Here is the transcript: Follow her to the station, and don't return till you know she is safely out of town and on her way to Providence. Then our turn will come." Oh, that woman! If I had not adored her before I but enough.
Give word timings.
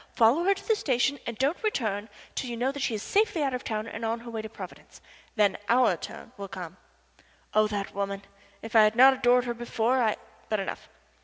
Follow 0.15 0.45
her 0.45 0.55
to 0.55 0.67
the 0.67 0.75
station, 0.75 1.19
and 1.27 1.37
don't 1.37 1.61
return 1.61 2.09
till 2.33 2.49
you 2.49 2.57
know 2.57 2.73
she 2.73 2.95
is 2.95 3.03
safely 3.03 3.43
out 3.43 3.53
of 3.53 3.63
town 3.63 3.85
and 3.85 4.03
on 4.03 4.21
her 4.21 4.31
way 4.31 4.41
to 4.41 4.49
Providence. 4.49 4.99
Then 5.35 5.59
our 5.69 5.95
turn 5.95 6.31
will 6.37 6.47
come." 6.47 6.77
Oh, 7.53 7.67
that 7.67 7.93
woman! 7.93 8.23
If 8.63 8.75
I 8.75 8.81
had 8.81 8.95
not 8.95 9.13
adored 9.13 9.45
her 9.45 9.53
before 9.53 10.01
I 10.01 10.15
but 10.49 10.59
enough. 10.59 10.89